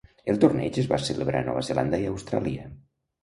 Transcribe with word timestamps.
El 0.31 0.37
torneig 0.43 0.77
es 0.83 0.87
va 0.93 0.99
celebrar 1.09 1.43
a 1.45 1.47
Nova 1.49 1.63
Zelanda 1.69 2.01
i 2.05 2.09
Austràlia. 2.13 2.65